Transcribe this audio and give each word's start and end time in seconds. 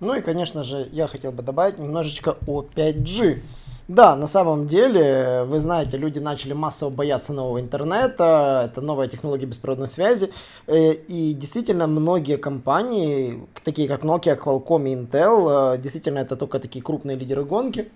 Ну 0.00 0.14
и, 0.14 0.20
конечно 0.20 0.62
же, 0.62 0.88
я 0.92 1.06
хотел 1.06 1.32
бы 1.32 1.42
добавить 1.42 1.78
немножечко 1.78 2.36
о 2.46 2.62
5G. 2.62 3.40
Да, 3.88 4.16
на 4.16 4.26
самом 4.26 4.66
деле, 4.66 5.44
вы 5.46 5.60
знаете, 5.60 5.96
люди 5.96 6.18
начали 6.18 6.52
массово 6.52 6.90
бояться 6.90 7.32
нового 7.32 7.60
интернета, 7.60 8.68
это 8.68 8.80
новая 8.80 9.06
технология 9.06 9.46
беспроводной 9.46 9.86
связи, 9.86 10.32
э, 10.66 10.92
и 10.92 11.34
действительно 11.34 11.86
многие 11.86 12.36
компании, 12.36 13.46
такие 13.62 13.86
как 13.86 14.02
Nokia, 14.02 14.36
Qualcomm 14.36 14.88
и 14.88 14.96
Intel, 14.96 15.74
э, 15.74 15.78
действительно 15.78 16.18
это 16.18 16.34
только 16.34 16.58
такие 16.58 16.82
крупные 16.84 17.16
лидеры 17.16 17.44
гонки. 17.44 17.88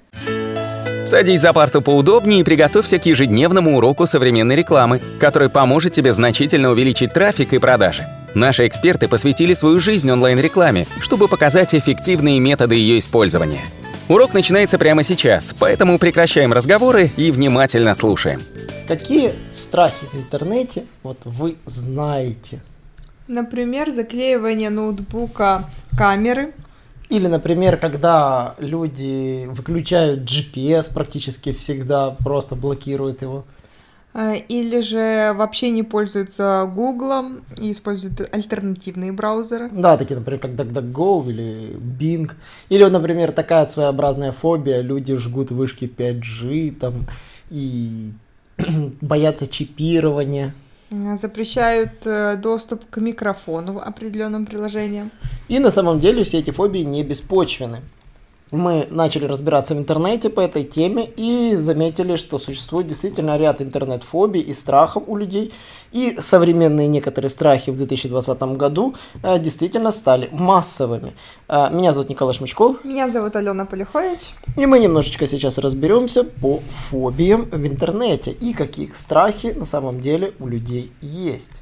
Садись 1.04 1.40
за 1.40 1.52
парту 1.52 1.82
поудобнее 1.82 2.40
и 2.40 2.44
приготовься 2.44 3.00
к 3.00 3.06
ежедневному 3.06 3.76
уроку 3.76 4.06
современной 4.06 4.54
рекламы, 4.54 5.00
который 5.18 5.48
поможет 5.48 5.92
тебе 5.92 6.12
значительно 6.12 6.70
увеличить 6.70 7.12
трафик 7.12 7.52
и 7.52 7.58
продажи. 7.58 8.06
Наши 8.34 8.66
эксперты 8.66 9.08
посвятили 9.08 9.54
свою 9.54 9.80
жизнь 9.80 10.10
онлайн-рекламе, 10.10 10.86
чтобы 11.00 11.28
показать 11.28 11.74
эффективные 11.74 12.40
методы 12.40 12.76
ее 12.76 12.98
использования– 12.98 13.60
Урок 14.10 14.34
начинается 14.34 14.76
прямо 14.76 15.04
сейчас, 15.04 15.54
поэтому 15.56 15.96
прекращаем 15.96 16.52
разговоры 16.52 17.12
и 17.16 17.30
внимательно 17.30 17.94
слушаем. 17.94 18.40
Какие 18.88 19.34
страхи 19.52 20.04
в 20.12 20.16
интернете 20.16 20.84
вот 21.04 21.18
вы 21.24 21.54
знаете? 21.64 22.60
Например, 23.28 23.88
заклеивание 23.88 24.68
ноутбука 24.68 25.70
камеры. 25.96 26.54
Или, 27.08 27.28
например, 27.28 27.76
когда 27.76 28.56
люди 28.58 29.46
выключают 29.46 30.28
GPS 30.28 30.92
практически 30.92 31.52
всегда, 31.52 32.10
просто 32.10 32.56
блокируют 32.56 33.22
его. 33.22 33.44
Э, 34.12 34.36
или 34.36 34.80
же 34.80 35.32
вообще 35.34 35.70
не 35.70 35.82
пользуются 35.82 36.70
Гуглом 36.74 37.42
и 37.58 37.70
используют 37.70 38.20
альтернативные 38.34 39.12
браузеры. 39.12 39.68
Да, 39.70 39.96
такие, 39.96 40.18
например, 40.18 40.40
как 40.40 40.52
DuckDuckGo 40.52 41.30
или 41.30 41.76
Bing. 41.76 42.32
Или, 42.68 42.84
например, 42.84 43.32
такая 43.32 43.66
своеобразная 43.66 44.32
фобия, 44.32 44.80
люди 44.80 45.14
жгут 45.16 45.50
вышки 45.50 45.84
5G 45.84 46.72
там 46.72 47.06
и 47.50 48.12
боятся 49.00 49.46
чипирования. 49.46 50.54
Э, 50.90 51.16
запрещают 51.16 52.04
э, 52.04 52.36
доступ 52.36 52.90
к 52.90 52.96
микрофону 52.96 53.78
определенным 53.78 54.44
приложениям. 54.44 55.12
И 55.46 55.60
на 55.60 55.70
самом 55.70 56.00
деле 56.00 56.24
все 56.24 56.38
эти 56.38 56.50
фобии 56.50 56.80
не 56.80 57.04
беспочвены 57.04 57.80
мы 58.50 58.86
начали 58.90 59.26
разбираться 59.26 59.74
в 59.74 59.78
интернете 59.78 60.30
по 60.30 60.40
этой 60.40 60.64
теме 60.64 61.08
и 61.16 61.54
заметили, 61.56 62.16
что 62.16 62.38
существует 62.38 62.86
действительно 62.86 63.36
ряд 63.36 63.62
интернет-фобий 63.62 64.40
и 64.40 64.54
страхов 64.54 65.04
у 65.06 65.16
людей. 65.16 65.52
И 65.92 66.16
современные 66.20 66.86
некоторые 66.86 67.30
страхи 67.30 67.70
в 67.70 67.76
2020 67.76 68.42
году 68.56 68.94
э, 69.22 69.38
действительно 69.40 69.90
стали 69.90 70.28
массовыми. 70.32 71.14
Э, 71.48 71.68
меня 71.72 71.92
зовут 71.92 72.10
Николай 72.10 72.34
Шмычков. 72.34 72.84
Меня 72.84 73.08
зовут 73.08 73.34
Алена 73.34 73.64
Полихович. 73.64 74.34
И 74.56 74.66
мы 74.66 74.78
немножечко 74.78 75.26
сейчас 75.26 75.58
разберемся 75.58 76.22
по 76.24 76.60
фобиям 76.70 77.44
в 77.50 77.66
интернете 77.66 78.30
и 78.30 78.52
каких 78.52 78.96
страхи 78.96 79.48
на 79.48 79.64
самом 79.64 80.00
деле 80.00 80.32
у 80.38 80.46
людей 80.46 80.92
есть. 81.00 81.60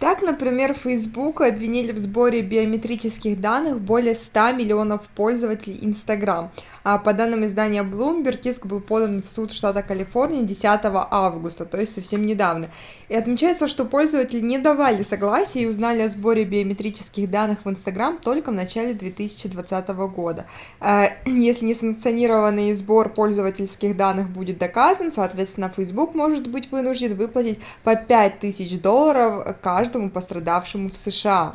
Так, 0.00 0.22
например, 0.22 0.72
Facebook 0.72 1.42
обвинили 1.42 1.92
в 1.92 1.98
сборе 1.98 2.40
биометрических 2.40 3.38
данных 3.38 3.82
более 3.82 4.14
100 4.14 4.52
миллионов 4.52 5.06
пользователей 5.10 5.78
Instagram. 5.82 6.50
А 6.84 6.96
по 6.96 7.12
данным 7.12 7.44
издания 7.44 7.82
Bloomberg, 7.82 8.40
иск 8.48 8.64
был 8.64 8.80
подан 8.80 9.22
в 9.22 9.28
суд 9.28 9.52
штата 9.52 9.82
Калифорния 9.82 10.40
10 10.40 10.64
августа, 11.10 11.66
то 11.66 11.78
есть 11.78 11.94
совсем 11.94 12.24
недавно. 12.24 12.68
И 13.10 13.14
отмечается, 13.14 13.68
что 13.68 13.84
пользователи 13.84 14.40
не 14.40 14.58
давали 14.58 15.02
согласия 15.02 15.60
и 15.60 15.66
узнали 15.66 16.00
о 16.00 16.08
сборе 16.08 16.44
биометрических 16.44 17.30
данных 17.30 17.66
в 17.66 17.68
Instagram 17.68 18.20
только 18.22 18.52
в 18.52 18.54
начале 18.54 18.94
2020 18.94 19.88
года. 19.88 20.46
А, 20.80 21.10
если 21.26 21.66
несанкционированный 21.66 22.72
сбор 22.72 23.10
пользовательских 23.10 23.98
данных 23.98 24.30
будет 24.30 24.56
доказан, 24.56 25.12
соответственно, 25.12 25.70
Facebook 25.76 26.14
может 26.14 26.48
быть 26.48 26.72
вынужден 26.72 27.16
выплатить 27.16 27.58
по 27.84 27.96
5000 27.96 28.80
долларов 28.80 29.56
каждому 29.60 29.89
каждому 29.90 30.10
пострадавшему 30.10 30.88
в 30.88 30.96
США. 30.96 31.52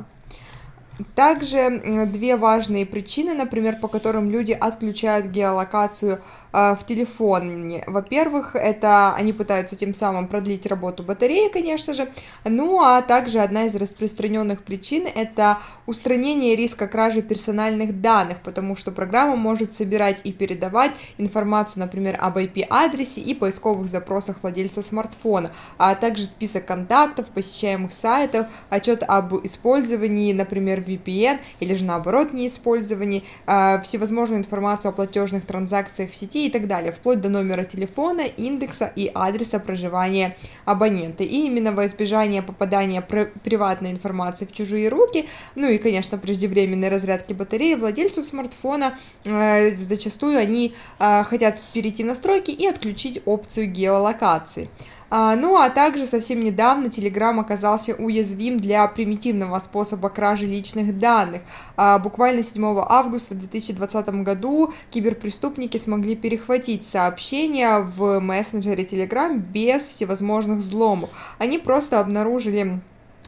Также 1.13 2.05
две 2.07 2.35
важные 2.37 2.85
причины, 2.85 3.33
например, 3.33 3.79
по 3.79 3.87
которым 3.87 4.29
люди 4.29 4.51
отключают 4.51 5.27
геолокацию 5.27 6.21
в 6.55 6.85
телефоне. 6.85 7.83
Во-первых, 7.87 8.55
это 8.55 9.13
они 9.15 9.33
пытаются 9.33 9.75
тем 9.75 9.93
самым 9.93 10.27
продлить 10.27 10.65
работу 10.65 11.03
батареи, 11.03 11.49
конечно 11.49 11.93
же. 11.93 12.07
Ну, 12.45 12.81
а 12.81 13.01
также 13.01 13.39
одна 13.39 13.65
из 13.65 13.75
распространенных 13.75 14.63
причин 14.63 15.07
это 15.13 15.59
устранение 15.85 16.55
риска 16.55 16.87
кражи 16.87 17.21
персональных 17.21 18.01
данных, 18.01 18.37
потому 18.43 18.75
что 18.75 18.91
программа 18.91 19.35
может 19.35 19.73
собирать 19.73 20.21
и 20.23 20.31
передавать 20.31 20.91
информацию, 21.17 21.81
например, 21.81 22.17
об 22.19 22.37
IP-адресе 22.37 23.21
и 23.21 23.33
поисковых 23.33 23.89
запросах 23.89 24.37
владельца 24.41 24.81
смартфона, 24.81 25.51
а 25.77 25.95
также 25.95 26.25
список 26.25 26.65
контактов, 26.65 27.27
посещаемых 27.27 27.93
сайтов, 27.93 28.47
отчет 28.69 29.03
об 29.03 29.45
использовании, 29.45 30.33
например, 30.33 30.81
VPN 30.81 31.39
или 31.59 31.73
же 31.75 31.83
наоборот 31.83 32.33
неиспользовании, 32.33 33.23
а, 33.45 33.79
всевозможную 33.81 34.39
информацию 34.39 34.89
о 34.89 34.91
платежных 34.93 35.45
транзакциях 35.45 36.11
в 36.11 36.15
сети 36.15 36.44
и 36.47 36.49
так 36.49 36.67
далее, 36.67 36.91
вплоть 36.91 37.21
до 37.21 37.29
номера 37.29 37.63
телефона, 37.63 38.21
индекса 38.21 38.91
и 38.95 39.11
адреса 39.13 39.59
проживания 39.59 40.35
абонента. 40.65 41.23
И 41.23 41.45
именно 41.45 41.71
во 41.71 41.85
избежание 41.85 42.41
попадания 42.41 43.01
приватной 43.01 43.91
информации 43.91 44.45
в 44.45 44.51
чужие 44.51 44.89
руки, 44.89 45.25
ну 45.55 45.69
и, 45.69 45.77
конечно, 45.77 46.17
преждевременной 46.17 46.89
разрядки 46.89 47.33
батареи, 47.33 47.75
владельцу 47.75 48.23
смартфона 48.23 48.97
э, 49.23 49.75
зачастую 49.75 50.37
они 50.37 50.73
э, 50.99 51.23
хотят 51.23 51.61
перейти 51.73 52.03
в 52.03 52.07
настройки 52.07 52.51
и 52.51 52.65
отключить 52.67 53.21
опцию 53.25 53.71
геолокации. 53.71 54.69
А, 55.09 55.35
ну 55.35 55.57
а 55.57 55.69
также 55.69 56.05
совсем 56.05 56.43
недавно 56.43 56.87
Telegram 56.87 57.39
оказался 57.39 57.93
уязвим 57.95 58.57
для 58.57 58.87
примитивного 58.87 59.59
способа 59.59 60.09
кражи 60.09 60.45
личных 60.45 60.97
данных. 60.97 61.41
А, 61.77 61.99
буквально 61.99 62.43
7 62.43 62.63
августа 62.87 63.35
2020 63.35 64.23
году 64.23 64.73
киберпреступники 64.89 65.77
смогли 65.77 66.15
перехватить 66.15 66.87
сообщения 66.87 67.79
в 67.79 68.19
мессенджере 68.19 68.83
Telegram 68.83 69.35
без 69.37 69.83
всевозможных 69.83 70.59
взломов. 70.59 71.09
Они 71.37 71.57
просто 71.57 71.99
обнаружили 71.99 72.79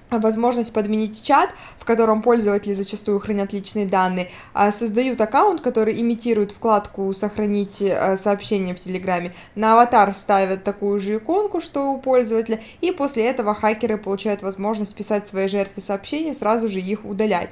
возможность 0.09 0.73
подменить 0.73 1.23
чат, 1.23 1.49
в 1.77 1.85
котором 1.85 2.21
пользователи 2.21 2.73
зачастую 2.73 3.19
хранят 3.19 3.53
личные 3.53 3.85
данные, 3.85 4.29
а 4.53 4.71
создают 4.71 5.19
аккаунт, 5.21 5.61
который 5.61 5.99
имитирует 6.01 6.51
вкладку 6.51 7.13
«Сохранить 7.13 7.81
э, 7.81 8.17
сообщение 8.17 8.73
в 8.73 8.79
Телеграме», 8.79 9.33
на 9.55 9.73
аватар 9.73 10.13
ставят 10.13 10.63
такую 10.63 10.99
же 10.99 11.17
иконку, 11.17 11.59
что 11.59 11.91
у 11.91 11.99
пользователя, 11.99 12.61
и 12.81 12.91
после 12.91 13.25
этого 13.25 13.53
хакеры 13.53 13.97
получают 13.97 14.41
возможность 14.41 14.95
писать 14.95 15.27
своей 15.27 15.47
жертве 15.47 15.83
сообщения, 15.83 16.33
сразу 16.33 16.67
же 16.67 16.79
их 16.79 17.05
удалять. 17.05 17.49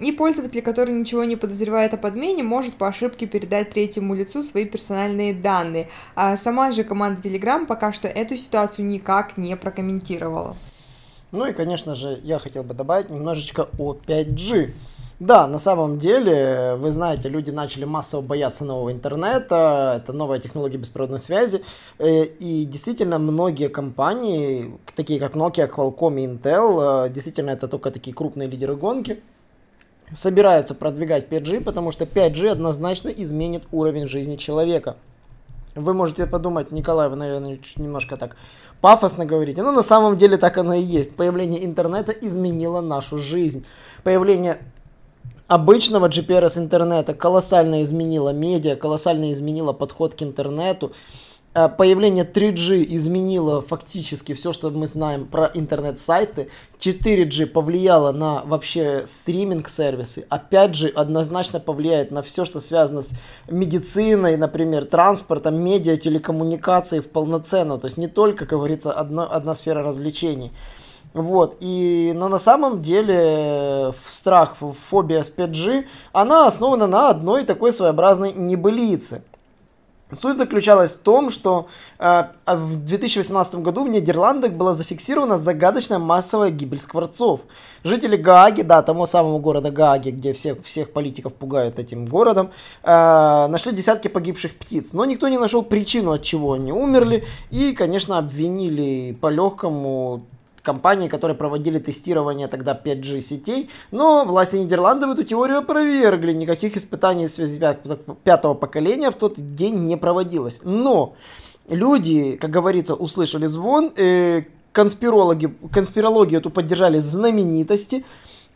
И 0.00 0.12
пользователь, 0.12 0.62
который 0.62 0.94
ничего 0.94 1.24
не 1.24 1.36
подозревает 1.36 1.94
о 1.94 1.98
подмене, 1.98 2.42
может 2.42 2.74
по 2.74 2.88
ошибке 2.88 3.26
передать 3.26 3.70
третьему 3.70 4.14
лицу 4.14 4.42
свои 4.42 4.64
персональные 4.64 5.34
данные. 5.34 5.88
А 6.14 6.36
сама 6.36 6.70
же 6.70 6.84
команда 6.84 7.20
Telegram 7.20 7.66
пока 7.66 7.92
что 7.92 8.08
эту 8.08 8.36
ситуацию 8.36 8.86
никак 8.86 9.36
не 9.36 9.56
прокомментировала. 9.56 10.56
Ну 11.34 11.46
и, 11.46 11.52
конечно 11.52 11.96
же, 11.96 12.20
я 12.22 12.38
хотел 12.38 12.62
бы 12.62 12.74
добавить 12.74 13.10
немножечко 13.10 13.68
о 13.76 13.94
5G. 13.94 14.70
Да, 15.18 15.48
на 15.48 15.58
самом 15.58 15.98
деле, 15.98 16.76
вы 16.76 16.92
знаете, 16.92 17.28
люди 17.28 17.50
начали 17.50 17.84
массово 17.84 18.20
бояться 18.22 18.64
нового 18.64 18.92
интернета, 18.92 20.00
это 20.00 20.12
новая 20.12 20.38
технология 20.38 20.78
беспроводной 20.78 21.18
связи, 21.18 21.62
э, 21.98 22.24
и 22.24 22.64
действительно 22.64 23.18
многие 23.18 23.68
компании, 23.68 24.78
такие 24.94 25.18
как 25.18 25.34
Nokia, 25.34 25.68
Qualcomm 25.68 26.20
и 26.20 26.26
Intel, 26.26 27.06
э, 27.06 27.12
действительно 27.12 27.50
это 27.50 27.66
только 27.66 27.90
такие 27.90 28.14
крупные 28.14 28.48
лидеры 28.48 28.76
гонки, 28.76 29.20
собираются 30.12 30.76
продвигать 30.76 31.28
5G, 31.28 31.62
потому 31.62 31.90
что 31.90 32.04
5G 32.06 32.50
однозначно 32.50 33.08
изменит 33.08 33.64
уровень 33.72 34.06
жизни 34.06 34.36
человека. 34.36 34.96
Вы 35.74 35.92
можете 35.92 36.26
подумать, 36.26 36.70
Николай, 36.70 37.08
вы, 37.08 37.16
наверное, 37.16 37.58
немножко 37.76 38.16
так 38.16 38.36
пафосно 38.80 39.26
говорите, 39.26 39.62
но 39.62 39.72
на 39.72 39.82
самом 39.82 40.16
деле 40.16 40.36
так 40.36 40.56
оно 40.58 40.74
и 40.74 40.82
есть. 40.82 41.16
Появление 41.16 41.64
интернета 41.64 42.12
изменило 42.12 42.80
нашу 42.80 43.18
жизнь. 43.18 43.64
Появление 44.04 44.58
обычного 45.48 46.08
GPRS 46.08 46.58
интернета 46.58 47.14
колоссально 47.14 47.82
изменило 47.82 48.30
медиа, 48.30 48.76
колоссально 48.76 49.32
изменило 49.32 49.72
подход 49.72 50.14
к 50.14 50.22
интернету. 50.22 50.92
Э, 51.54 51.68
появление 51.68 52.24
3G 52.24 52.84
изменило 52.96 53.62
фактически 53.62 54.34
все, 54.34 54.52
что 54.52 54.70
мы 54.70 54.88
знаем 54.88 55.26
про 55.26 55.50
интернет-сайты. 55.54 56.48
4G 56.78 57.46
повлияло 57.46 58.10
на 58.10 58.42
вообще 58.44 59.04
стриминг-сервисы, 59.06 60.26
а 60.28 60.38
5G 60.38 60.88
однозначно 60.88 61.60
повлияет 61.60 62.10
на 62.10 62.22
все, 62.22 62.44
что 62.44 62.58
связано 62.58 63.02
с 63.02 63.12
медициной, 63.48 64.36
например, 64.36 64.84
транспортом, 64.84 65.56
медиа, 65.56 65.96
телекоммуникацией 65.96 67.02
в 67.02 67.08
полноценную. 67.08 67.78
То 67.78 67.86
есть 67.86 67.98
не 67.98 68.08
только, 68.08 68.46
как 68.46 68.58
говорится, 68.58 68.92
одна, 68.92 69.24
одна 69.24 69.54
сфера 69.54 69.82
развлечений. 69.82 70.52
Вот, 71.12 71.58
и, 71.60 72.12
но 72.16 72.28
на 72.28 72.38
самом 72.38 72.82
деле 72.82 73.94
страх, 74.04 74.56
фобия 74.88 75.22
с 75.22 75.30
5G, 75.30 75.84
она 76.12 76.48
основана 76.48 76.88
на 76.88 77.08
одной 77.08 77.44
такой 77.44 77.72
своеобразной 77.72 78.32
небылице– 78.32 79.22
Суть 80.14 80.38
заключалась 80.38 80.92
в 80.92 80.98
том, 80.98 81.30
что 81.30 81.66
э, 81.98 82.24
в 82.46 82.84
2018 82.84 83.56
году 83.56 83.84
в 83.84 83.88
Нидерландах 83.88 84.52
была 84.52 84.74
зафиксирована 84.74 85.38
загадочная 85.38 85.98
массовая 85.98 86.50
гибель 86.50 86.78
скворцов. 86.78 87.40
Жители 87.82 88.16
Гааги, 88.16 88.62
да, 88.62 88.82
тому 88.82 89.06
самому 89.06 89.38
города 89.38 89.70
Гааги, 89.70 90.10
где 90.10 90.32
всех, 90.32 90.64
всех 90.64 90.92
политиков 90.92 91.34
пугают 91.34 91.78
этим 91.78 92.06
городом, 92.06 92.50
э, 92.82 92.88
нашли 92.88 93.72
десятки 93.72 94.08
погибших 94.08 94.56
птиц. 94.56 94.92
Но 94.92 95.04
никто 95.04 95.28
не 95.28 95.38
нашел 95.38 95.62
причину, 95.62 96.12
от 96.12 96.22
чего 96.22 96.52
они 96.52 96.72
умерли. 96.72 97.24
И, 97.50 97.72
конечно, 97.72 98.18
обвинили 98.18 99.16
по-легкому 99.20 100.26
компании, 100.64 101.08
которые 101.08 101.36
проводили 101.36 101.78
тестирование 101.78 102.48
тогда 102.48 102.80
5G 102.84 103.20
сетей, 103.20 103.70
но 103.92 104.24
власти 104.24 104.56
Нидерландов 104.56 105.10
эту 105.10 105.22
теорию 105.22 105.58
опровергли, 105.58 106.32
никаких 106.32 106.76
испытаний 106.76 107.26
в 107.26 107.30
связи 107.30 107.60
пятого 108.24 108.54
поколения 108.54 109.10
в 109.10 109.14
тот 109.14 109.34
день 109.36 109.84
не 109.84 109.96
проводилось. 109.96 110.60
Но 110.64 111.14
люди, 111.68 112.36
как 112.40 112.50
говорится, 112.50 112.94
услышали 112.94 113.46
звон, 113.46 113.92
э, 113.96 114.42
конспирологи, 114.72 115.54
конспирологию 115.70 116.40
эту 116.40 116.50
поддержали 116.50 116.98
знаменитости, 116.98 118.04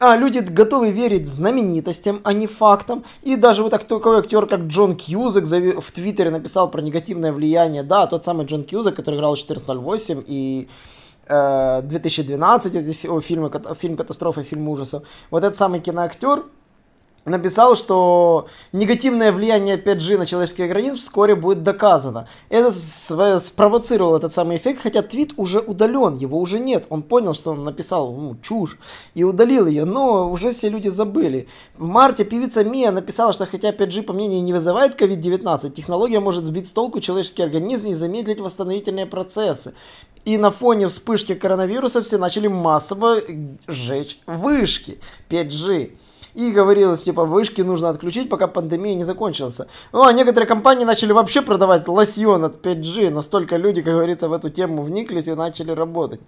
а 0.00 0.16
люди 0.16 0.38
готовы 0.38 0.90
верить 0.90 1.26
знаменитостям, 1.26 2.20
а 2.25 2.32
не 2.32 2.46
фактам. 2.46 3.05
И 3.22 3.37
даже 3.37 3.62
вот 3.62 3.70
такой 3.70 4.19
актер, 4.19 4.46
как 4.46 4.60
Джон 4.60 4.96
Кьюзек 4.96 5.44
в 5.44 5.93
Твиттере 5.93 6.31
написал 6.31 6.70
про 6.70 6.82
негативное 6.82 7.32
влияние. 7.32 7.82
Да, 7.82 8.06
тот 8.06 8.25
самый 8.25 8.46
Джон 8.46 8.62
Кьюзек, 8.62 8.94
который 8.94 9.16
играл 9.16 9.34
в 9.34 9.43
1408 9.43 10.22
и 10.26 10.69
2012, 11.29 12.75
это 12.75 12.93
фильмы, 13.21 13.51
фильм 13.79 13.97
катастрофы, 13.97 14.43
фильм 14.43 14.69
ужасов. 14.69 15.03
Вот 15.31 15.45
этот 15.45 15.57
самый 15.57 15.81
киноактер, 15.81 16.45
написал, 17.29 17.77
что 17.77 18.47
негативное 18.73 19.33
влияние 19.33 19.77
5G 19.77 20.19
на 20.19 20.27
человеческий 20.27 20.65
организм 20.65 20.97
вскоре 20.97 21.35
будет 21.35 21.63
доказано. 21.63 22.29
Это 22.49 22.71
спровоцировал 23.39 24.17
этот 24.17 24.33
самый 24.33 24.57
эффект, 24.57 24.81
хотя 24.83 25.03
твит 25.03 25.33
уже 25.37 25.61
удален, 25.61 26.17
его 26.17 26.39
уже 26.39 26.59
нет. 26.59 26.87
Он 26.89 27.03
понял, 27.03 27.35
что 27.35 27.53
он 27.53 27.65
написал 27.65 28.13
ну, 28.13 28.37
чушь 28.43 28.79
и 29.15 29.25
удалил 29.25 29.67
ее, 29.67 29.85
но 29.85 30.31
уже 30.31 30.51
все 30.53 30.69
люди 30.69 30.89
забыли. 30.89 31.49
В 31.77 31.87
марте 31.87 32.25
певица 32.25 32.65
Мия 32.65 32.91
написала, 32.91 33.33
что 33.33 33.47
хотя 33.47 33.71
5G, 33.71 34.03
по 34.03 34.13
мнению, 34.13 34.43
не 34.43 34.53
вызывает 34.53 35.01
COVID-19, 35.01 35.71
технология 35.71 36.21
может 36.21 36.45
сбить 36.45 36.69
с 36.69 36.73
толку 36.73 37.01
человеческий 37.01 37.43
организм 37.43 37.89
и 37.89 37.95
замедлить 37.95 38.41
восстановительные 38.41 39.07
процессы. 39.07 39.75
И 40.29 40.37
на 40.37 40.51
фоне 40.51 40.89
вспышки 40.89 41.35
коронавируса 41.35 42.03
все 42.03 42.19
начали 42.19 42.49
массово 42.49 43.23
сжечь 43.67 44.21
вышки 44.27 44.99
5G. 45.31 45.93
И 46.35 46.51
говорилось, 46.51 47.05
типа, 47.05 47.25
вышки 47.25 47.63
нужно 47.63 47.89
отключить, 47.89 48.29
пока 48.29 48.47
пандемия 48.47 48.95
не 48.95 49.05
закончилась. 49.05 49.63
Ну, 49.91 50.05
а 50.05 50.13
некоторые 50.13 50.47
компании 50.47 50.85
начали 50.85 51.13
вообще 51.13 51.41
продавать 51.41 51.89
лосьон 51.89 52.45
от 52.45 52.63
5G. 52.63 53.09
Настолько 53.09 53.57
люди, 53.57 53.81
как 53.81 53.95
говорится, 53.95 54.29
в 54.29 54.35
эту 54.35 54.51
тему 54.51 54.83
вниклись 54.83 55.29
и 55.29 55.35
начали 55.35 55.71
работать. 55.71 56.21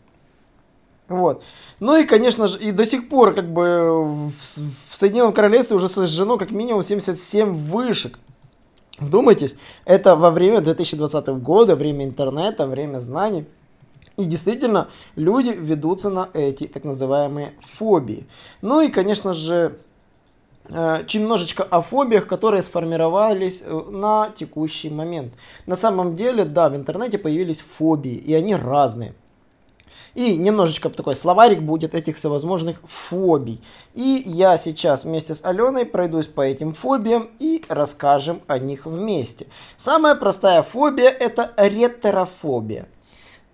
Вот. 1.08 1.42
Ну 1.78 1.94
и, 1.98 2.04
конечно 2.04 2.48
же, 2.48 2.58
и 2.58 2.72
до 2.72 2.86
сих 2.86 3.06
пор, 3.10 3.34
как 3.34 3.52
бы, 3.52 4.02
в, 4.02 4.32
в 4.88 4.96
Соединенном 4.96 5.34
Королевстве 5.34 5.76
уже 5.76 5.88
сожжено 5.88 6.38
как 6.38 6.52
минимум 6.52 6.82
77 6.82 7.52
вышек. 7.52 8.18
Вдумайтесь, 8.98 9.56
это 9.84 10.16
во 10.16 10.30
время 10.30 10.62
2020 10.62 11.26
года, 11.42 11.76
время 11.76 12.06
интернета, 12.06 12.66
время 12.66 13.00
знаний. 13.00 13.44
И 14.20 14.24
действительно, 14.26 14.88
люди 15.16 15.50
ведутся 15.50 16.10
на 16.10 16.28
эти 16.34 16.66
так 16.66 16.84
называемые 16.84 17.52
фобии. 17.60 18.26
Ну 18.62 18.80
и, 18.80 18.88
конечно 18.88 19.34
же, 19.34 19.78
Э, 20.72 21.02
немножечко 21.14 21.64
о 21.64 21.80
фобиях, 21.80 22.26
которые 22.26 22.62
сформировались 22.62 23.62
э, 23.64 23.82
на 23.90 24.30
текущий 24.30 24.88
момент. 24.88 25.34
На 25.66 25.74
самом 25.74 26.14
деле, 26.14 26.44
да, 26.44 26.68
в 26.68 26.76
интернете 26.76 27.18
появились 27.18 27.64
фобии, 27.78 28.14
и 28.14 28.32
они 28.34 28.54
разные. 28.54 29.14
И 30.14 30.36
немножечко 30.36 30.90
такой 30.90 31.14
словарик 31.14 31.60
будет 31.62 31.94
этих 31.94 32.16
всевозможных 32.16 32.80
фобий. 32.84 33.60
И 33.94 34.22
я 34.26 34.56
сейчас 34.58 35.04
вместе 35.04 35.34
с 35.34 35.44
Аленой 35.44 35.86
пройдусь 35.86 36.26
по 36.26 36.40
этим 36.40 36.74
фобиям 36.74 37.28
и 37.38 37.62
расскажем 37.68 38.40
о 38.46 38.58
них 38.58 38.86
вместе. 38.86 39.46
Самая 39.76 40.14
простая 40.14 40.62
фобия 40.62 41.10
это 41.10 41.52
ретерофобия. 41.56 42.86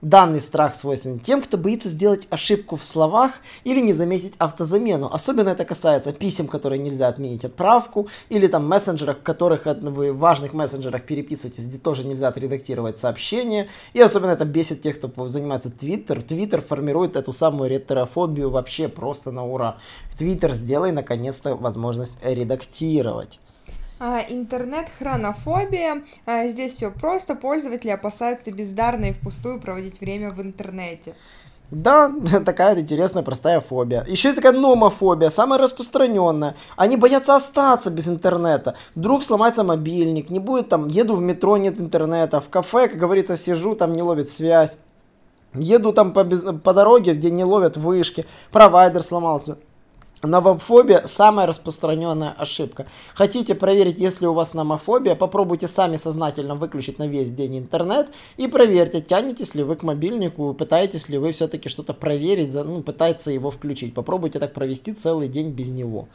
Данный 0.03 0.43
страх 0.43 0.75
свойственен 0.75 1.19
тем, 1.19 1.41
кто 1.41 1.57
боится 1.57 1.89
сделать 1.89 2.27
ошибку 2.29 2.77
в 2.77 2.85
словах 2.85 3.41
или 3.65 3.81
не 3.81 3.95
заметить 3.95 4.35
автозамену. 4.37 5.09
Особенно 5.11 5.49
это 5.49 5.65
касается 5.65 6.13
писем, 6.13 6.49
которые 6.49 6.79
нельзя 6.79 7.09
отменить 7.09 7.47
отправку, 7.47 8.09
или 8.29 8.47
там 8.47 8.69
мессенджерах, 8.69 9.19
в 9.19 9.23
которых 9.23 9.65
вы 9.65 10.13
в 10.13 10.19
важных 10.19 10.53
мессенджерах 10.53 11.07
переписываетесь, 11.07 11.65
где 11.65 11.79
тоже 11.79 12.07
нельзя 12.07 12.29
отредактировать 12.29 12.99
сообщение. 12.99 13.69
И 13.95 14.01
особенно 14.01 14.33
это 14.33 14.45
бесит 14.45 14.83
тех, 14.83 14.99
кто 14.99 15.29
занимается 15.29 15.71
Твиттер. 15.71 16.23
Твиттер 16.23 16.61
формирует 16.61 17.17
эту 17.17 17.33
самую 17.33 17.71
ретерофобию 17.71 18.51
вообще 18.51 18.89
просто 18.89 19.31
на 19.31 19.47
ура. 19.47 19.79
Твиттер, 20.19 20.53
сделай 20.53 20.93
наконец-то 20.93 21.57
возможность 21.57 22.19
редактировать. 22.23 23.41
А, 23.99 24.21
интернет-хронофобия. 24.29 26.03
А, 26.27 26.47
здесь 26.49 26.75
все 26.75 26.91
просто. 26.91 27.35
Пользователи 27.35 27.91
опасаются 27.91 28.53
бездарно 28.53 29.07
и 29.07 29.13
впустую 29.13 29.61
проводить 29.61 30.01
время 30.01 30.31
в 30.31 30.43
интернете. 30.43 31.15
Да, 31.71 32.13
такая 32.45 32.79
интересная 32.79 33.23
простая 33.23 33.61
фобия. 33.61 34.05
Еще 34.07 34.29
есть 34.29 34.41
такая 34.41 34.59
номофобия, 34.59 35.31
самая 35.31 35.59
распространенная. 35.59 36.57
Они 36.77 36.97
боятся 36.97 37.35
остаться 37.37 37.91
без 37.91 38.07
интернета. 38.09 38.77
Вдруг 38.95 39.25
сломается 39.25 39.65
мобильник, 39.65 40.31
не 40.31 40.39
будет 40.39 40.69
там, 40.69 40.89
еду 40.89 41.17
в 41.17 41.21
метро, 41.21 41.57
нет 41.57 41.81
интернета, 41.81 42.41
в 42.41 42.49
кафе, 42.49 42.89
как 42.89 42.99
говорится, 42.99 43.37
сижу, 43.37 43.75
там 43.75 43.95
не 43.95 44.03
ловит 44.03 44.29
связь. 44.29 44.79
Еду 45.55 45.93
там 45.93 46.13
по, 46.13 46.25
по 46.25 46.75
дороге, 46.75 47.15
где 47.15 47.31
не 47.31 47.45
ловят 47.45 47.77
вышки, 47.77 48.27
провайдер 48.53 49.03
сломался. 49.03 49.57
Номофобия– 50.23 51.03
самая 51.07 51.47
распространенная 51.47 52.35
ошибка. 52.39 52.87
Хотите 53.15 53.55
проверить, 53.55 53.99
если 53.99 54.27
у 54.27 54.33
вас 54.33 54.55
номофобия, 54.55 55.15
попробуйте 55.15 55.69
сами 55.69 55.97
сознательно 55.97 56.55
выключить 56.55 56.99
на 56.99 57.07
весь 57.07 57.31
день 57.31 57.59
интернет 57.59 58.11
и 58.39 58.49
проверьте, 58.49 59.01
тянетесь 59.03 59.55
ли 59.55 59.63
вы 59.63 59.77
к 59.77 59.83
мобильнику, 59.83 60.55
пытаетесь 60.55 61.11
ли 61.11 61.19
вы 61.19 61.33
все-таки 61.33 61.69
что-то 61.69 61.93
проверить, 61.93 62.55
ну, 62.55 62.83
пытается 62.83 63.31
его 63.31 63.51
включить. 63.51 63.95
Попробуйте 63.95 64.39
так 64.39 64.55
провести 64.55 64.95
целый 64.95 65.29
день 65.29 65.51
без 65.51 65.69
него. 65.69 66.09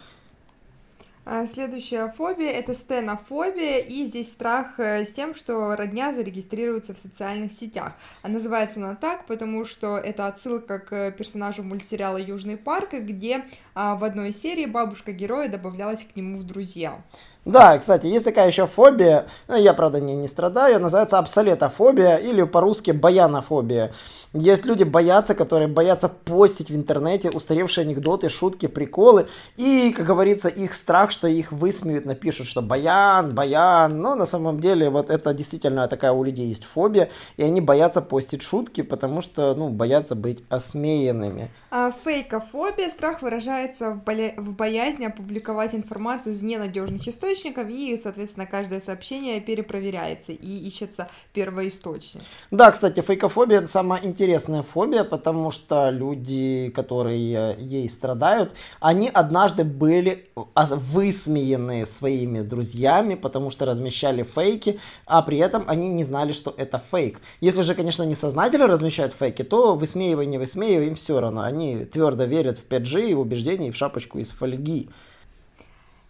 А, 1.24 1.46
следующая 1.46 2.08
фобия 2.08 2.52
это 2.52 2.74
стенофобия, 2.74 3.78
и 3.78 4.06
здесь 4.06 4.32
страх 4.32 4.80
э, 4.80 5.06
с 5.06 5.14
тем, 5.14 5.36
что 5.36 5.76
родня 5.76 6.12
зарегистрируется 6.14 6.96
в 6.96 7.00
социальных 7.00 7.52
сетях. 7.52 7.94
А 8.24 8.28
называется 8.28 8.80
она 8.80 8.96
так, 8.96 9.28
потому 9.28 9.64
что 9.64 9.98
это 9.98 10.26
отсылка 10.26 10.80
к 10.80 11.12
персонажу 11.12 11.62
мультсериала 11.62 12.18
Южный 12.18 12.58
парк, 12.58 12.94
где 12.94 13.46
а, 13.76 13.96
в 13.96 14.04
одной 14.04 14.32
серии 14.32 14.66
бабушка 14.66 15.12
героя 15.12 15.48
добавлялась 15.48 16.04
к 16.04 16.16
нему 16.16 16.38
в 16.38 16.44
друзья. 16.44 17.00
Да, 17.44 17.76
кстати, 17.80 18.06
есть 18.06 18.24
такая 18.24 18.48
еще 18.48 18.68
фобия, 18.68 19.26
ну, 19.48 19.56
я, 19.56 19.74
правда, 19.74 20.00
не, 20.00 20.16
не 20.16 20.28
страдаю, 20.28 20.80
называется 20.80 21.18
обсолетофобия 21.18 22.18
или 22.18 22.44
по-русски 22.44 22.92
баянофобия. 22.92 23.94
Есть 24.34 24.64
люди 24.66 24.84
боятся, 24.84 25.34
которые 25.34 25.68
боятся 25.68 26.08
постить 26.08 26.70
в 26.70 26.76
интернете 26.76 27.32
устаревшие 27.32 27.84
анекдоты, 27.84 28.30
шутки, 28.30 28.68
приколы, 28.68 29.28
и, 29.58 29.92
как 29.92 30.06
говорится, 30.06 30.50
их 30.50 30.76
страх, 30.76 31.10
что 31.10 31.28
их 31.28 31.52
высмеют, 31.52 32.06
напишут, 32.06 32.46
что 32.46 32.62
баян, 32.62 33.34
баян, 33.34 34.00
но 34.00 34.14
на 34.14 34.28
самом 34.28 34.60
деле 34.60 34.92
вот 34.92 35.10
это 35.10 35.34
действительно 35.34 35.88
такая 35.88 36.12
у 36.12 36.24
людей 36.24 36.48
есть 36.50 36.64
фобия, 36.64 37.10
и 37.38 37.44
они 37.44 37.60
боятся 37.60 38.04
постить 38.04 38.44
шутки, 38.44 38.82
потому 38.82 39.24
что, 39.24 39.56
ну, 39.56 39.70
боятся 39.70 40.14
быть 40.14 40.44
осмеянными. 40.50 41.50
А 41.74 41.90
фейкофобия, 41.90 42.90
страх 42.90 43.22
выражается 43.22 43.92
в, 43.92 44.04
боя... 44.04 44.34
в 44.36 44.52
боязни 44.54 45.06
опубликовать 45.06 45.74
информацию 45.74 46.34
из 46.34 46.42
ненадежных 46.44 47.08
источников, 47.08 47.70
и, 47.70 47.96
соответственно, 47.96 48.46
каждое 48.46 48.82
сообщение 48.82 49.40
перепроверяется 49.40 50.34
и 50.34 50.68
ищется 50.68 51.08
первоисточник. 51.32 52.24
Да, 52.52 52.72
кстати, 52.72 53.00
фейкофобия 53.00 53.60
это 53.60 53.68
самая 53.68 54.02
интересная 54.04 54.64
фобия, 54.64 55.06
потому 55.06 55.50
что 55.50 55.90
люди, 55.92 56.70
которые 56.76 57.56
ей 57.58 57.90
страдают, 57.90 58.54
они 58.82 59.10
однажды 59.10 59.64
были 59.64 60.30
высмеяны 60.56 61.86
своими 61.86 62.42
друзьями, 62.42 63.16
потому 63.16 63.50
что 63.50 63.66
размещали 63.66 64.24
фейки, 64.24 64.82
а 65.06 65.22
при 65.22 65.38
этом 65.38 65.64
они 65.68 65.88
не 65.88 66.04
знали, 66.04 66.34
что 66.34 66.54
это 66.58 66.82
фейк. 66.92 67.22
Если 67.40 67.62
же, 67.62 67.76
конечно, 67.76 68.04
не 68.04 68.16
сознательно 68.16 68.68
размещают 68.68 69.14
фейки, 69.14 69.44
то 69.44 69.76
высмеивай, 69.76 70.26
не 70.26 70.38
высмеивай, 70.38 70.88
им 70.88 70.96
все 70.96 71.22
равно. 71.22 71.44
Они 71.44 71.61
они 71.62 71.86
твердо 71.86 72.24
верят 72.26 72.58
в 72.58 72.68
5G 72.68 73.10
и 73.10 73.14
в 73.14 73.20
убеждения 73.20 73.70
и 73.70 73.72
в 73.72 73.76
шапочку 73.76 74.20
из 74.20 74.32
фольги. 74.32 74.90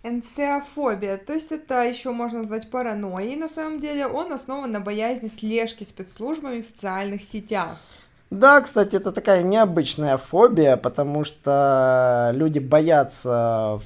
Энцеофобия, 0.03 1.17
то 1.17 1.33
есть 1.33 1.51
это 1.51 1.83
еще 1.83 2.11
можно 2.11 2.39
назвать 2.39 2.71
паранойей 2.71 3.35
на 3.35 3.47
самом 3.47 3.79
деле, 3.79 4.07
он 4.07 4.33
основан 4.33 4.71
на 4.71 4.79
боязни 4.79 5.27
слежки 5.27 5.83
спецслужбами 5.83 6.61
в 6.61 6.65
социальных 6.65 7.21
сетях. 7.21 7.77
Да, 8.31 8.61
кстати, 8.61 8.95
это 8.95 9.11
такая 9.11 9.43
необычная 9.43 10.17
фобия, 10.17 10.77
потому 10.77 11.23
что 11.23 12.31
люди 12.33 12.59
боятся 12.59 13.79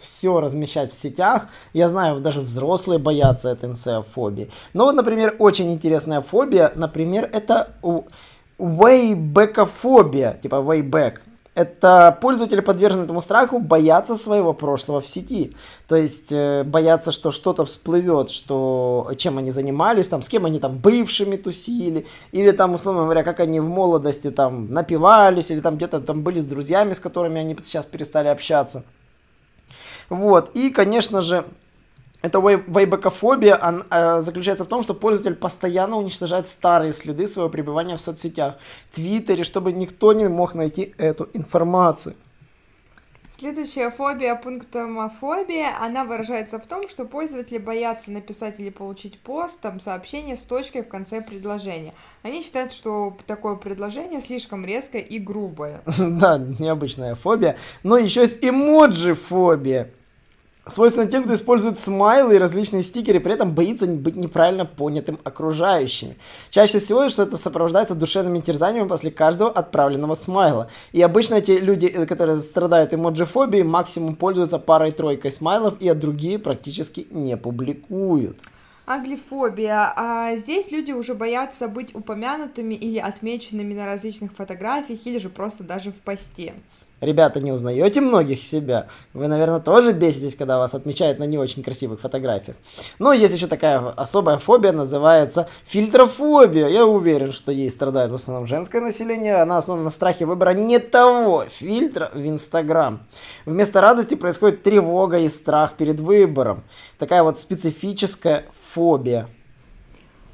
все 0.00 0.40
размещать 0.40 0.92
в 0.92 0.94
сетях. 0.94 1.46
Я 1.72 1.88
знаю, 1.88 2.20
даже 2.20 2.40
взрослые 2.40 2.98
боятся 2.98 3.50
этой 3.50 3.70
НС-фобии. 3.70 4.50
Но 4.74 4.86
вот, 4.86 4.96
например, 4.96 5.36
очень 5.38 5.72
интересная 5.72 6.20
фобия, 6.20 6.72
например, 6.74 7.30
это 7.32 7.76
вейбекофобия, 8.62 10.34
типа 10.34 10.56
wayback. 10.56 11.18
Это 11.54 12.16
пользователи, 12.22 12.60
подвержены 12.60 13.04
этому 13.04 13.20
страху, 13.20 13.58
боятся 13.58 14.16
своего 14.16 14.54
прошлого 14.54 15.02
в 15.02 15.06
сети. 15.06 15.52
То 15.86 15.96
есть 15.96 16.32
э, 16.32 16.64
боятся, 16.64 17.12
что 17.12 17.30
что-то 17.30 17.66
всплывет, 17.66 18.30
что 18.30 19.12
чем 19.18 19.36
они 19.36 19.50
занимались, 19.50 20.08
там, 20.08 20.22
с 20.22 20.30
кем 20.30 20.46
они 20.46 20.60
там 20.60 20.78
бывшими 20.78 21.36
тусили, 21.36 22.06
или 22.32 22.52
там, 22.52 22.74
условно 22.74 23.02
говоря, 23.02 23.22
как 23.22 23.40
они 23.40 23.60
в 23.60 23.68
молодости 23.68 24.30
там 24.30 24.70
напивались, 24.70 25.50
или 25.50 25.60
там 25.60 25.76
где-то 25.76 26.00
там 26.00 26.22
были 26.22 26.40
с 26.40 26.46
друзьями, 26.46 26.94
с 26.94 27.00
которыми 27.00 27.38
они 27.38 27.54
сейчас 27.60 27.84
перестали 27.84 28.28
общаться. 28.28 28.84
Вот, 30.08 30.50
и, 30.54 30.70
конечно 30.70 31.20
же, 31.20 31.44
эта 32.22 32.38
вейбекофобия 32.38 33.56
он, 33.56 33.84
э, 33.90 34.20
заключается 34.20 34.64
в 34.64 34.68
том, 34.68 34.82
что 34.82 34.94
пользователь 34.94 35.36
постоянно 35.36 35.96
уничтожает 35.96 36.48
старые 36.48 36.92
следы 36.92 37.26
своего 37.26 37.50
пребывания 37.50 37.96
в 37.96 38.00
соцсетях, 38.00 38.54
Твиттере, 38.92 39.44
чтобы 39.44 39.72
никто 39.72 40.12
не 40.12 40.28
мог 40.28 40.54
найти 40.54 40.94
эту 40.98 41.28
информацию. 41.34 42.14
Следующая 43.42 43.90
фобия, 43.90 44.36
пунктомофобия, 44.36 45.70
она 45.80 46.04
выражается 46.04 46.60
в 46.60 46.66
том, 46.68 46.88
что 46.88 47.04
пользователи 47.04 47.58
боятся 47.58 48.12
написать 48.12 48.60
или 48.60 48.70
получить 48.70 49.18
пост, 49.18 49.60
там, 49.60 49.80
сообщение 49.80 50.36
с 50.36 50.42
точкой 50.42 50.82
в 50.82 50.88
конце 50.88 51.20
предложения. 51.20 51.92
Они 52.22 52.42
считают, 52.42 52.72
что 52.72 53.16
такое 53.26 53.56
предложение 53.56 54.20
слишком 54.20 54.64
резкое 54.64 55.00
и 55.00 55.18
грубое. 55.18 55.82
Да, 55.98 56.38
необычная 56.38 57.16
фобия. 57.16 57.56
Но 57.82 57.96
еще 57.96 58.20
есть 58.20 58.44
эмоджи-фобия 58.44 59.90
свойственно 60.66 61.06
тем, 61.06 61.24
кто 61.24 61.34
использует 61.34 61.78
смайлы 61.78 62.36
и 62.36 62.38
различные 62.38 62.82
стикеры, 62.82 63.20
при 63.20 63.32
этом 63.32 63.52
боится 63.52 63.86
быть 63.86 64.16
неправильно 64.16 64.64
понятым 64.64 65.18
окружающими. 65.24 66.16
Чаще 66.50 66.78
всего 66.78 67.02
это 67.02 67.36
сопровождается 67.36 67.94
душевными 67.94 68.40
терзаниями 68.40 68.88
после 68.88 69.10
каждого 69.10 69.50
отправленного 69.50 70.14
смайла. 70.14 70.70
И 70.92 71.02
обычно 71.02 71.36
эти 71.36 71.52
люди, 71.52 71.86
э, 71.86 72.06
которые 72.06 72.36
страдают 72.38 72.94
эмоджифобией, 72.94 73.64
максимум 73.64 74.14
пользуются 74.14 74.58
парой-тройкой 74.58 75.30
смайлов, 75.30 75.80
и 75.80 75.92
другие 75.94 76.38
практически 76.38 77.06
не 77.10 77.36
публикуют. 77.36 78.38
Аглифобия. 78.84 79.92
А 79.96 80.34
здесь 80.36 80.72
люди 80.72 80.92
уже 80.92 81.14
боятся 81.14 81.68
быть 81.68 81.94
упомянутыми 81.94 82.74
или 82.74 82.98
отмеченными 82.98 83.74
на 83.74 83.86
различных 83.86 84.32
фотографиях, 84.32 85.00
или 85.04 85.18
же 85.18 85.28
просто 85.28 85.62
даже 85.62 85.92
в 85.92 85.96
посте. 85.96 86.54
Ребята, 87.02 87.40
не 87.40 87.50
узнаете 87.50 88.00
многих 88.00 88.44
себя? 88.44 88.86
Вы, 89.12 89.26
наверное, 89.26 89.58
тоже 89.58 89.92
беситесь, 89.92 90.36
когда 90.36 90.58
вас 90.58 90.72
отмечают 90.72 91.18
на 91.18 91.24
не 91.24 91.36
очень 91.36 91.64
красивых 91.64 92.00
фотографиях. 92.00 92.56
Но 93.00 93.12
есть 93.12 93.34
еще 93.34 93.48
такая 93.48 93.80
особая 93.80 94.38
фобия, 94.38 94.70
называется 94.70 95.48
фильтрофобия. 95.66 96.68
Я 96.68 96.86
уверен, 96.86 97.32
что 97.32 97.50
ей 97.50 97.68
страдает 97.72 98.12
в 98.12 98.14
основном 98.14 98.46
женское 98.46 98.80
население. 98.80 99.42
Она 99.42 99.58
основана 99.58 99.82
на 99.82 99.90
страхе 99.90 100.26
выбора 100.26 100.50
не 100.50 100.78
того 100.78 101.46
фильтра 101.48 102.12
в 102.14 102.24
Инстаграм. 102.24 103.00
Вместо 103.46 103.80
радости 103.80 104.14
происходит 104.14 104.62
тревога 104.62 105.18
и 105.18 105.28
страх 105.28 105.72
перед 105.74 105.98
выбором. 105.98 106.62
Такая 106.98 107.24
вот 107.24 107.36
специфическая 107.36 108.44
фобия. 108.72 109.28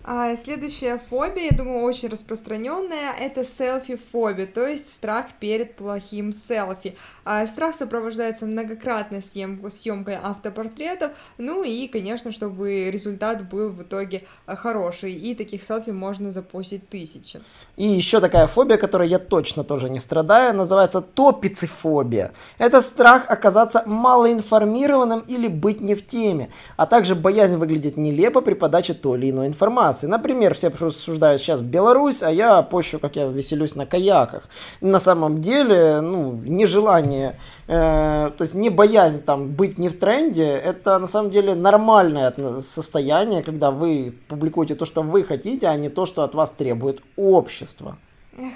А 0.04 0.34
следующая 0.36 0.98
фобия, 0.98 1.48
я 1.50 1.56
думаю, 1.56 1.82
очень 1.82 2.08
распространенная, 2.08 3.12
это 3.12 3.44
селфи-фобия, 3.44 4.46
то 4.46 4.66
есть 4.66 4.90
страх 4.90 5.26
перед 5.38 5.76
плохим 5.76 6.32
селфи. 6.32 6.96
А 7.24 7.44
страх 7.46 7.74
сопровождается 7.74 8.46
многократной 8.46 9.20
съем 9.20 9.70
съемкой 9.70 10.14
автопортретов, 10.14 11.10
ну 11.36 11.62
и, 11.62 11.86
конечно, 11.88 12.32
чтобы 12.32 12.90
результат 12.90 13.48
был 13.50 13.70
в 13.70 13.82
итоге 13.82 14.22
а, 14.46 14.56
хороший, 14.56 15.12
и 15.12 15.34
таких 15.34 15.62
селфи 15.62 15.90
можно 15.90 16.32
запустить 16.32 16.88
тысячи. 16.88 17.42
И 17.76 17.86
еще 17.86 18.20
такая 18.20 18.46
фобия, 18.46 18.78
которой 18.78 19.08
я 19.08 19.18
точно 19.18 19.62
тоже 19.62 19.90
не 19.90 19.98
страдаю, 19.98 20.56
называется 20.56 21.02
топицифобия. 21.02 22.32
Это 22.56 22.80
страх 22.80 23.24
оказаться 23.28 23.82
малоинформированным 23.84 25.20
или 25.20 25.48
быть 25.48 25.82
не 25.82 25.94
в 25.94 26.06
теме, 26.06 26.50
а 26.78 26.86
также 26.86 27.14
боязнь 27.14 27.56
выглядеть 27.56 27.98
нелепо 27.98 28.40
при 28.40 28.54
подаче 28.54 28.94
той 28.94 29.18
или 29.18 29.30
иной 29.30 29.48
информации 29.48 29.97
информации. 29.98 30.06
Например, 30.06 30.54
все 30.54 30.68
обсуждают 30.68 31.40
сейчас 31.40 31.62
Беларусь, 31.62 32.22
а 32.22 32.30
я 32.30 32.62
пощу, 32.62 32.98
как 32.98 33.16
я 33.16 33.26
веселюсь 33.26 33.76
на 33.76 33.86
каяках. 33.86 34.48
На 34.80 34.98
самом 34.98 35.40
деле, 35.40 36.00
ну, 36.00 36.32
нежелание, 36.32 37.34
э, 37.68 38.30
то 38.36 38.44
есть 38.44 38.54
не 38.54 38.70
боязнь 38.70 39.24
там 39.24 39.48
быть 39.48 39.78
не 39.78 39.88
в 39.88 39.98
тренде, 39.98 40.44
это 40.44 40.98
на 40.98 41.06
самом 41.06 41.30
деле 41.30 41.54
нормальное 41.54 42.32
состояние, 42.60 43.42
когда 43.42 43.70
вы 43.70 44.14
публикуете 44.28 44.74
то, 44.74 44.86
что 44.86 45.02
вы 45.02 45.24
хотите, 45.24 45.68
а 45.68 45.76
не 45.76 45.88
то, 45.88 46.06
что 46.06 46.22
от 46.22 46.34
вас 46.34 46.50
требует 46.50 47.02
общество. 47.16 47.96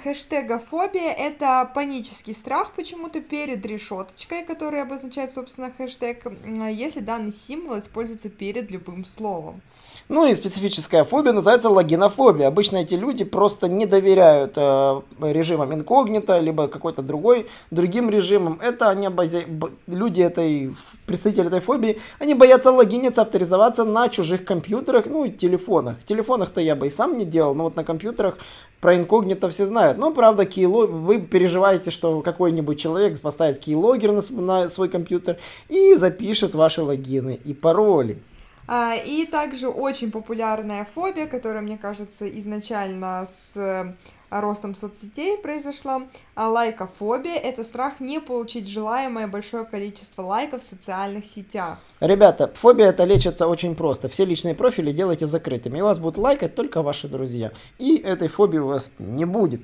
Хэштегофобия– 0.03 1.11
это 1.17 1.69
панический 1.75 2.33
страх 2.33 2.71
почему-то 2.73 3.19
перед 3.19 3.65
решеточкой, 3.65 4.45
которая 4.45 4.83
обозначает, 4.83 5.31
собственно, 5.31 5.71
хэштег, 5.71 6.25
если 6.71 7.01
данный 7.01 7.33
символ 7.33 7.79
используется 7.79 8.29
перед 8.29 8.71
любым 8.71 9.03
словом. 9.05 9.61
Ну 10.09 10.25
и 10.25 10.35
специфическая 10.35 11.05
фобия 11.05 11.31
называется 11.31 11.69
логинофобия. 11.69 12.47
Обычно 12.47 12.77
эти 12.77 12.95
люди 12.95 13.23
просто 13.23 13.69
не 13.69 13.85
доверяют 13.85 14.53
э, 14.57 15.01
режимам 15.21 15.73
инкогнито, 15.73 16.39
либо 16.39 16.67
какой-то 16.67 17.01
другой, 17.01 17.47
другим 17.71 18.09
режимам. 18.09 18.59
Это 18.61 18.89
они 18.89 19.07
обози... 19.07 19.47
люди 19.87 20.21
этой, 20.21 20.75
представители 21.05 21.47
этой 21.47 21.61
фобии, 21.61 21.99
они 22.19 22.33
боятся 22.33 22.71
логиниться, 22.71 23.21
авторизоваться 23.21 23.85
на 23.85 24.09
чужих 24.09 24.43
компьютерах, 24.43 25.05
ну 25.05 25.23
и 25.23 25.31
телефонах. 25.31 26.03
Телефонах-то 26.05 26.59
я 26.59 26.75
бы 26.75 26.87
и 26.87 26.89
сам 26.89 27.17
не 27.17 27.25
делал, 27.25 27.55
но 27.55 27.63
вот 27.63 27.77
на 27.77 27.85
компьютерах 27.85 28.37
про 28.81 28.97
инкогнито 28.97 29.49
все 29.49 29.65
знают. 29.65 29.97
Но, 29.97 30.11
правда, 30.11 30.43
keylog... 30.43 30.87
вы 30.87 31.21
переживаете, 31.21 31.91
что 31.91 32.21
какой-нибудь 32.21 32.77
человек 32.77 33.21
поставит 33.21 33.59
кейлогер 33.59 34.11
на 34.11 34.69
свой 34.69 34.89
компьютер 34.89 35.37
и 35.69 35.95
запишет 35.95 36.55
ваши 36.55 36.81
логины 36.81 37.39
и 37.45 37.53
пароли. 37.53 38.19
А, 38.67 38.95
и 38.95 39.25
также 39.25 39.67
очень 39.67 40.11
популярная 40.11 40.85
фобия, 40.85 41.27
которая, 41.27 41.61
мне 41.61 41.77
кажется, 41.77 42.27
изначально 42.39 43.27
с 43.27 43.57
э, 43.57 43.93
ростом 44.29 44.75
соцсетей 44.75 45.37
произошла. 45.37 46.03
А 46.35 46.49
лайкофобия– 46.49 47.35
это 47.43 47.63
страх 47.63 47.99
не 47.99 48.19
получить 48.19 48.67
желаемое 48.67 49.27
большое 49.27 49.65
количество 49.65 50.23
лайков 50.23 50.61
в 50.61 50.65
социальных 50.65 51.25
сетях. 51.25 51.79
Ребята, 51.99 52.51
фобия 52.53 52.87
это 52.87 53.03
лечится 53.03 53.47
очень 53.47 53.75
просто. 53.75 54.09
Все 54.09 54.25
личные 54.25 54.55
профили 54.55 54.91
делайте 54.91 55.27
закрытыми. 55.27 55.79
И 55.79 55.81
вас 55.81 55.99
будут 55.99 56.17
лайкать 56.17 56.55
только 56.55 56.81
ваши 56.81 57.07
друзья. 57.07 57.51
И 57.77 57.97
этой 57.97 58.27
фобии 58.27 58.59
у 58.59 58.67
вас 58.67 58.91
не 58.97 59.25
будет. 59.25 59.61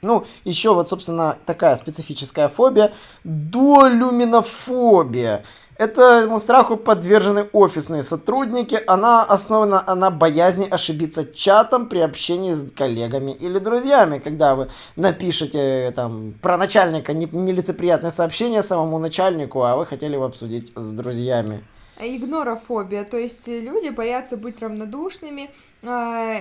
Ну, 0.00 0.24
еще 0.44 0.74
вот, 0.74 0.88
собственно, 0.88 1.36
такая 1.44 1.74
специфическая 1.74 2.46
фобия– 2.48 2.92
долюминофобия. 3.24 5.42
Этому 5.78 6.40
страху 6.40 6.76
подвержены 6.76 7.48
офисные 7.52 8.02
сотрудники. 8.02 8.82
Она 8.88 9.22
основана 9.22 9.84
на 9.94 10.10
боязни 10.10 10.66
ошибиться 10.68 11.24
чатом 11.24 11.88
при 11.88 12.00
общении 12.00 12.52
с 12.52 12.68
коллегами 12.72 13.30
или 13.30 13.60
друзьями. 13.60 14.18
Когда 14.18 14.56
вы 14.56 14.70
напишете 14.96 15.92
там 15.94 16.34
про 16.42 16.58
начальника 16.58 17.14
нелицеприятное 17.14 18.10
сообщение 18.10 18.64
самому 18.64 18.98
начальнику, 18.98 19.62
а 19.62 19.76
вы 19.76 19.86
хотели 19.86 20.14
его 20.14 20.24
обсудить 20.24 20.72
с 20.74 20.90
друзьями. 20.90 21.62
Игнорофобия, 22.00 23.04
то 23.04 23.16
есть 23.16 23.46
люди 23.46 23.90
боятся 23.90 24.36
быть 24.36 24.60
равнодушными, 24.60 25.50
а, 25.84 26.40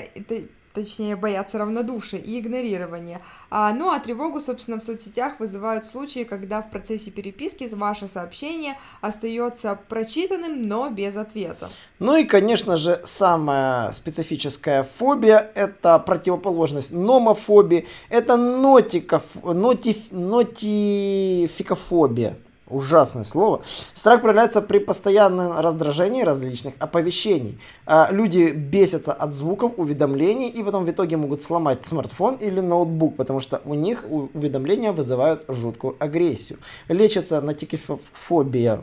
точнее, 0.78 1.16
боятся 1.16 1.58
равнодушия 1.58 2.20
и 2.20 2.40
игнорирования. 2.40 3.20
А, 3.50 3.74
ну 3.74 3.90
а 3.90 4.00
тревогу, 4.00 4.40
собственно, 4.40 4.80
в 4.80 4.84
соцсетях 4.84 5.40
вызывают 5.40 5.86
случаи, 5.86 6.24
когда 6.24 6.62
в 6.62 6.70
процессе 6.70 7.10
переписки 7.10 7.68
ваше 7.74 8.08
сообщение 8.08 8.78
остается 9.02 9.80
прочитанным, 9.90 10.62
но 10.62 10.92
без 10.92 11.18
ответа. 11.18 11.72
Ну 11.98 12.16
и, 12.16 12.26
конечно 12.26 12.78
же, 12.78 13.02
самая 13.06 13.92
специфическая 13.92 14.88
фобия– 15.00 15.50
это 15.56 15.98
противоположность 15.98 16.92
номофобии, 16.92 17.88
это 18.10 18.38
нотикоф... 18.38 19.24
ноти... 19.44 20.04
нотификофобия. 20.12 22.38
Ужасное 22.70 23.24
слово. 23.24 23.62
Страх 23.94 24.22
проявляется 24.22 24.62
при 24.62 24.80
постоянном 24.80 25.58
раздражении 25.60 26.24
различных 26.24 26.74
оповещений. 26.80 27.60
А, 27.86 28.10
люди 28.12 28.52
бесятся 28.52 29.14
от 29.14 29.34
звуков, 29.34 29.74
уведомлений 29.78 30.50
и 30.50 30.62
потом 30.64 30.84
в 30.84 30.90
итоге 30.90 31.16
могут 31.16 31.42
сломать 31.42 31.86
смартфон 31.86 32.36
или 32.36 32.60
ноутбук, 32.60 33.16
потому 33.16 33.40
что 33.40 33.62
у 33.64 33.74
них 33.74 34.06
уведомления 34.10 34.92
вызывают 34.92 35.46
жуткую 35.48 35.96
агрессию. 36.00 36.60
Лечится 36.90 37.40
нотикофобия 37.40 38.82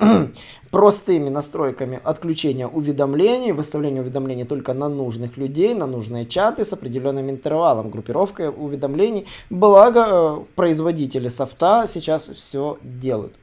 простыми 0.70 1.28
настройками 1.28 2.00
отключения 2.02 2.66
уведомлений, 2.66 3.52
выставления 3.52 4.00
уведомлений 4.00 4.44
только 4.44 4.74
на 4.74 4.88
нужных 4.88 5.36
людей, 5.36 5.74
на 5.74 5.86
нужные 5.86 6.26
чаты 6.26 6.64
с 6.64 6.72
определенным 6.72 7.30
интервалом, 7.30 7.90
группировкой 7.90 8.48
уведомлений. 8.48 9.26
Благо, 9.50 10.06
э, 10.08 10.44
производители 10.54 11.28
софта 11.28 11.84
сейчас 11.86 12.30
все 12.30 12.78
делают. 12.82 13.34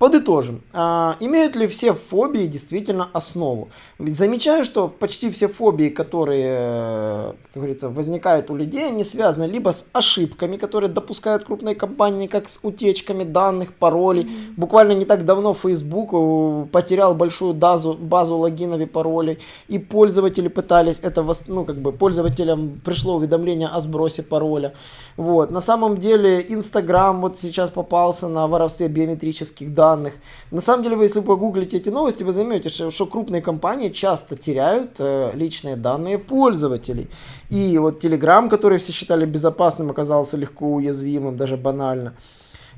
Подытожим. 0.00 0.62
А, 0.72 1.16
имеют 1.20 1.56
ли 1.56 1.66
все 1.66 1.92
фобии 1.92 2.46
действительно 2.46 3.08
основу? 3.12 3.68
Ведь 3.98 4.16
замечаю, 4.16 4.64
что 4.64 4.88
почти 4.88 5.30
все 5.30 5.46
фобии, 5.46 5.90
которые, 5.90 7.34
как 7.52 7.62
говорится, 7.62 7.90
возникают 7.90 8.50
у 8.50 8.56
людей, 8.56 8.88
они 8.88 9.04
связаны 9.04 9.44
либо 9.44 9.70
с 9.70 9.86
ошибками, 9.92 10.56
которые 10.56 10.90
допускают 10.90 11.44
крупные 11.44 11.74
компании, 11.74 12.26
как 12.26 12.48
с 12.48 12.60
утечками 12.62 13.24
данных, 13.24 13.74
паролей. 13.74 14.24
Mm-hmm. 14.24 14.54
Буквально 14.56 14.92
не 14.92 15.04
так 15.04 15.24
давно 15.24 15.52
Facebook 15.54 16.08
э, 16.12 16.66
потерял 16.72 17.14
большую 17.14 17.52
базу, 17.54 17.92
базу 17.92 18.38
логинов 18.38 18.80
и 18.80 18.86
паролей, 18.86 19.38
и 19.68 19.78
пользователи 19.78 20.48
пытались 20.48 20.98
это, 21.00 21.24
ну, 21.46 21.64
как 21.64 21.76
бы, 21.76 21.92
пользователям 21.92 22.80
пришло 22.82 23.16
уведомление 23.16 23.68
о 23.68 23.78
сбросе 23.80 24.22
пароля. 24.22 24.72
Вот. 25.16 25.50
На 25.50 25.60
самом 25.60 25.98
деле, 25.98 26.40
Instagram 26.40 27.20
вот 27.20 27.38
сейчас 27.38 27.70
попался 27.70 28.28
на 28.28 28.46
воровстве 28.48 28.88
биометрических 28.88 29.60
клиентских 29.60 29.74
данных. 29.90 30.14
На 30.50 30.60
самом 30.60 30.82
деле, 30.82 30.96
вы 30.96 31.04
если 31.04 31.20
погуглите 31.20 31.76
эти 31.76 31.90
новости, 31.90 32.24
вы 32.24 32.32
займете, 32.32 32.68
что, 32.68 32.90
что 32.90 33.06
крупные 33.06 33.42
компании 33.42 33.88
часто 33.90 34.36
теряют 34.36 34.90
э, 34.98 35.32
личные 35.34 35.76
данные 35.76 36.18
пользователей. 36.18 37.08
И 37.50 37.78
вот 37.78 38.04
Telegram, 38.04 38.48
который 38.48 38.78
все 38.78 38.92
считали 38.92 39.26
безопасным, 39.26 39.90
оказался 39.90 40.36
легко 40.36 40.66
уязвимым, 40.66 41.36
даже 41.36 41.56
банально. 41.56 42.12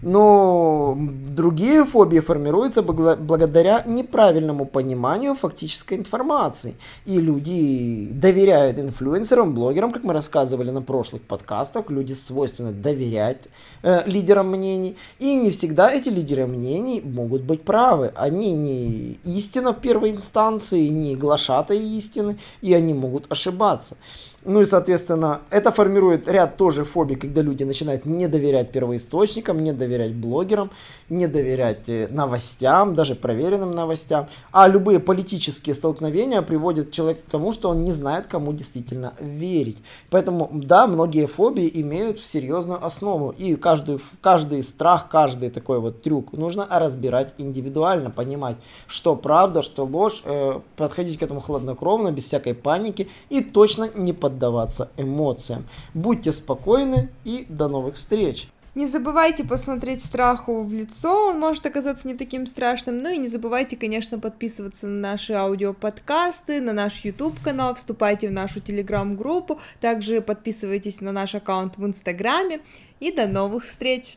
Но 0.03 0.99
другие 0.99 1.85
фобии 1.85 2.19
формируются 2.19 2.83
благодаря 2.83 3.85
неправильному 3.87 4.65
пониманию 4.65 5.37
фактической 5.37 5.95
информации. 5.95 6.75
И 7.07 7.21
люди 7.21 8.09
доверяют 8.11 8.81
инфлюенсерам, 8.81 9.55
блогерам, 9.55 9.93
как 9.93 10.03
мы 10.03 10.13
рассказывали 10.13 10.71
на 10.71 10.83
прошлых 10.83 11.23
подкастах. 11.23 11.89
Люди 11.89 12.15
свойственно 12.15 12.73
доверять 12.73 13.47
э, 13.85 14.03
лидерам 14.07 14.49
мнений. 14.49 14.97
И 15.21 15.37
не 15.37 15.51
всегда 15.51 15.93
эти 15.93 16.09
лидеры 16.09 16.49
мнений 16.49 17.01
могут 17.05 17.43
быть 17.43 17.63
правы. 17.63 18.13
Они 18.17 18.55
не 18.55 19.21
истина 19.25 19.73
в 19.73 19.81
первой 19.81 20.11
инстанции, 20.11 20.89
не 20.89 21.15
глашатые 21.15 21.81
истины, 21.81 22.39
и 22.61 22.75
они 22.75 22.93
могут 22.93 23.31
ошибаться. 23.31 23.97
Ну 24.45 24.61
и, 24.61 24.65
соответственно, 24.65 25.41
это 25.51 25.71
формирует 25.71 26.27
ряд 26.27 26.57
тоже 26.57 26.83
фобий, 26.83 27.15
когда 27.15 27.43
люди 27.43 27.63
начинают 27.63 28.07
не 28.07 28.27
доверять 28.27 28.73
первоисточникам, 28.73 29.63
не 29.63 29.73
доверять 29.73 30.15
блогерам, 30.15 30.71
не 31.09 31.29
доверять 31.29 31.89
э, 31.89 32.09
новостям, 32.11 32.97
даже 32.97 33.15
проверенным 33.15 33.73
новостям. 33.73 34.27
А 34.51 34.67
любые 34.67 34.99
политические 34.99 35.75
столкновения 35.75 36.43
приводят 36.43 36.91
человека 36.91 37.21
к 37.25 37.31
тому, 37.31 37.53
что 37.53 37.69
он 37.69 37.85
не 37.85 37.93
знает, 37.93 38.27
кому 38.27 38.53
действительно 38.53 39.15
верить. 39.21 39.79
Поэтому, 40.11 40.51
да, 40.53 40.89
многие 40.89 41.27
фобии 41.27 41.71
имеют 41.75 42.19
серьезную 42.19 42.85
основу. 42.85 43.31
И 43.31 43.55
каждый, 43.55 44.01
каждый 44.21 44.65
страх, 44.65 45.09
каждый 45.09 45.51
такой 45.51 45.79
вот 45.79 46.03
трюк 46.03 46.33
нужно 46.33 46.67
разбирать 46.69 47.33
индивидуально, 47.39 48.11
понимать, 48.11 48.57
что 48.89 49.15
правда, 49.15 49.63
что 49.63 49.85
ложь, 49.85 50.23
э, 50.25 50.59
подходить 50.77 51.21
к 51.21 51.23
этому 51.23 51.39
хладнокровно, 51.39 52.11
без 52.11 52.25
всякой 52.25 52.55
паники 52.55 53.09
и 53.29 53.41
точно 53.41 53.89
не 53.95 54.13
под 54.13 54.32
поддаваться 54.33 54.91
эмоциям. 54.97 55.67
Будьте 55.95 56.33
спокойны 56.33 57.11
и 57.25 57.47
до 57.49 57.69
новых 57.69 57.97
встреч! 57.97 58.49
Не 58.75 58.87
забывайте 58.87 59.45
посмотреть 59.45 60.03
страху 60.03 60.63
в 60.63 60.73
лицо, 60.73 61.29
он 61.29 61.39
может 61.39 61.67
оказаться 61.67 62.09
не 62.09 62.15
таким 62.15 62.47
страшным. 62.47 62.97
Ну 62.97 63.11
и 63.11 63.19
не 63.19 63.29
забывайте, 63.29 63.77
конечно, 63.77 64.19
подписываться 64.19 64.87
на 64.87 65.11
наши 65.11 65.35
аудиоподкасты, 65.35 66.63
на 66.63 66.73
наш 66.73 67.05
YouTube-канал, 67.05 67.75
вступайте 67.75 68.29
в 68.29 68.33
нашу 68.33 68.61
телеграм-группу, 68.61 69.61
также 69.83 70.23
подписывайтесь 70.23 71.03
на 71.03 71.13
наш 71.13 71.35
аккаунт 71.35 71.77
в 71.77 71.85
Инстаграме. 71.85 72.61
И 72.99 73.13
до 73.13 73.27
новых 73.27 73.67
встреч! 73.67 74.17